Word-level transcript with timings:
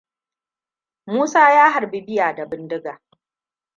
Musa 1.07 1.53
ya 1.53 1.69
harbi 1.71 2.01
bear 2.05 2.35
da 2.35 2.45
bindiga. 2.45 3.01